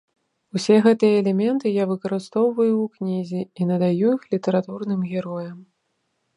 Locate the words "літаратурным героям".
4.35-5.59